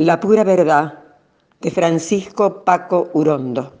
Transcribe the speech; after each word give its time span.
La 0.00 0.20
pura 0.20 0.44
verdad 0.44 1.00
de 1.60 1.72
Francisco 1.72 2.62
Paco 2.62 3.10
Urondo. 3.14 3.72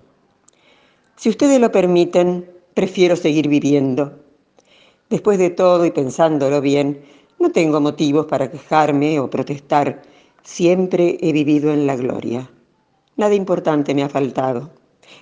Si 1.14 1.28
ustedes 1.28 1.60
lo 1.60 1.70
permiten, 1.70 2.50
prefiero 2.74 3.14
seguir 3.14 3.46
viviendo. 3.46 4.18
Después 5.08 5.38
de 5.38 5.50
todo 5.50 5.86
y 5.86 5.92
pensándolo 5.92 6.60
bien, 6.60 7.02
no 7.38 7.52
tengo 7.52 7.80
motivos 7.80 8.26
para 8.26 8.50
quejarme 8.50 9.20
o 9.20 9.30
protestar. 9.30 10.02
Siempre 10.42 11.18
he 11.20 11.30
vivido 11.30 11.72
en 11.72 11.86
la 11.86 11.94
gloria. 11.94 12.50
Nada 13.16 13.36
importante 13.36 13.94
me 13.94 14.02
ha 14.02 14.08
faltado. 14.08 14.72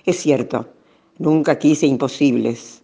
Es 0.03 0.17
cierto, 0.17 0.65
nunca 1.19 1.59
quise 1.59 1.85
imposibles. 1.85 2.81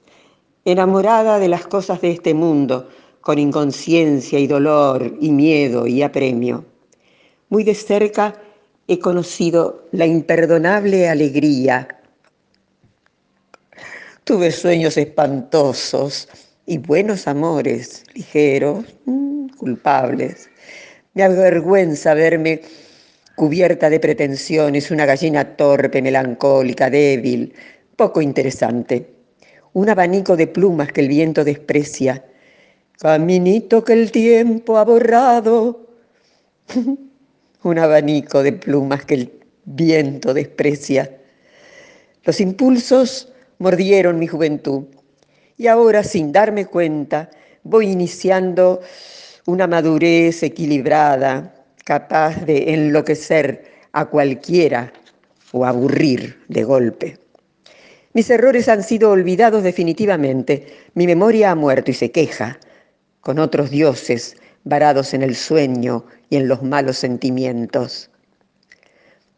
Enamorada 0.65 1.39
de 1.39 1.47
las 1.47 1.65
cosas 1.65 1.99
de 2.01 2.11
este 2.11 2.35
mundo, 2.35 2.89
con 3.21 3.39
inconsciencia 3.39 4.37
y 4.37 4.45
dolor 4.45 5.17
y 5.19 5.31
miedo 5.31 5.87
y 5.87 6.03
apremio. 6.03 6.65
Muy 7.53 7.63
de 7.63 7.75
cerca 7.75 8.33
he 8.87 8.97
conocido 8.97 9.87
la 9.91 10.07
imperdonable 10.07 11.07
alegría. 11.07 11.87
Tuve 14.23 14.51
sueños 14.51 14.97
espantosos 14.97 16.29
y 16.65 16.79
buenos 16.79 17.27
amores, 17.27 18.05
ligeros, 18.15 18.85
mm, 19.05 19.49
culpables. 19.49 20.49
Me 21.13 21.21
avergüenza 21.21 22.15
verme 22.15 22.61
cubierta 23.35 23.87
de 23.87 23.99
pretensiones, 23.99 24.89
una 24.89 25.05
gallina 25.05 25.55
torpe, 25.55 26.01
melancólica, 26.01 26.89
débil, 26.89 27.53
poco 27.95 28.19
interesante. 28.19 29.13
Un 29.73 29.89
abanico 29.89 30.35
de 30.35 30.47
plumas 30.47 30.91
que 30.91 31.01
el 31.01 31.07
viento 31.07 31.43
desprecia. 31.43 32.25
Caminito 32.97 33.83
que 33.83 33.93
el 33.93 34.11
tiempo 34.11 34.79
ha 34.79 34.85
borrado. 34.85 35.87
un 37.63 37.79
abanico 37.79 38.43
de 38.43 38.53
plumas 38.53 39.05
que 39.05 39.15
el 39.15 39.31
viento 39.65 40.33
desprecia. 40.33 41.09
Los 42.23 42.39
impulsos 42.39 43.31
mordieron 43.59 44.19
mi 44.19 44.27
juventud 44.27 44.83
y 45.57 45.67
ahora 45.67 46.03
sin 46.03 46.31
darme 46.31 46.65
cuenta 46.65 47.29
voy 47.63 47.87
iniciando 47.87 48.81
una 49.45 49.67
madurez 49.67 50.43
equilibrada, 50.43 51.53
capaz 51.83 52.45
de 52.45 52.73
enloquecer 52.73 53.65
a 53.91 54.05
cualquiera 54.05 54.91
o 55.51 55.65
aburrir 55.65 56.43
de 56.47 56.63
golpe. 56.63 57.17
Mis 58.13 58.29
errores 58.29 58.69
han 58.69 58.83
sido 58.83 59.11
olvidados 59.11 59.63
definitivamente, 59.63 60.67
mi 60.93 61.07
memoria 61.07 61.51
ha 61.51 61.55
muerto 61.55 61.91
y 61.91 61.93
se 61.93 62.11
queja 62.11 62.59
con 63.21 63.39
otros 63.39 63.69
dioses 63.69 64.35
varados 64.63 65.13
en 65.13 65.23
el 65.23 65.35
sueño 65.35 66.05
y 66.29 66.37
en 66.37 66.47
los 66.47 66.63
malos 66.63 66.97
sentimientos. 66.97 68.09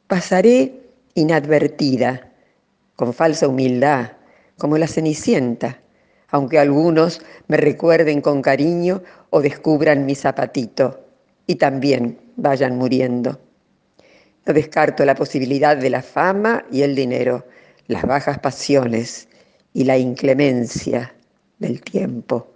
Pasaré 0.08 0.82
inadvertida, 1.16 2.32
con 2.96 3.14
falsa 3.14 3.48
humildad, 3.48 4.14
como 4.58 4.78
la 4.78 4.88
cenicienta, 4.88 5.82
aunque 6.30 6.60
algunos 6.60 7.22
me 7.48 7.58
recuerden 7.58 8.22
con 8.22 8.42
cariño 8.42 9.02
o 9.30 9.42
descubran 9.42 10.06
mi 10.06 10.16
zapatito 10.16 11.06
y 11.48 11.56
también 11.56 12.20
vayan 12.36 12.78
muriendo. 12.78 13.40
No 14.46 14.54
descarto 14.54 15.06
la 15.06 15.16
posibilidad 15.16 15.76
de 15.76 15.90
la 15.90 16.02
fama 16.02 16.66
y 16.72 16.84
el 16.84 16.96
dinero, 16.96 17.46
las 17.88 18.04
bajas 18.04 18.40
pasiones 18.40 19.28
y 19.74 19.84
la 19.84 19.98
inclemencia 19.98 21.14
del 21.60 21.82
tiempo. 21.82 22.48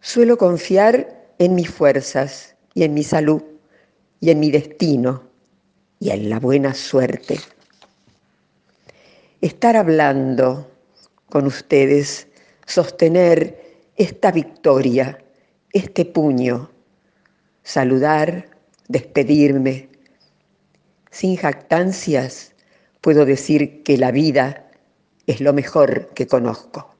Suelo 0.00 0.38
confiar 0.38 1.17
en 1.38 1.54
mis 1.54 1.70
fuerzas 1.70 2.56
y 2.74 2.82
en 2.84 2.94
mi 2.94 3.04
salud 3.04 3.42
y 4.20 4.30
en 4.30 4.40
mi 4.40 4.50
destino 4.50 5.22
y 6.00 6.10
en 6.10 6.28
la 6.28 6.40
buena 6.40 6.74
suerte. 6.74 7.38
Estar 9.40 9.76
hablando 9.76 10.70
con 11.28 11.46
ustedes, 11.46 12.28
sostener 12.66 13.68
esta 13.96 14.32
victoria, 14.32 15.22
este 15.72 16.04
puño, 16.04 16.70
saludar, 17.62 18.48
despedirme. 18.88 19.88
Sin 21.10 21.36
jactancias 21.36 22.54
puedo 23.00 23.24
decir 23.24 23.82
que 23.82 23.96
la 23.96 24.10
vida 24.10 24.70
es 25.26 25.40
lo 25.40 25.52
mejor 25.52 26.08
que 26.14 26.26
conozco. 26.26 26.97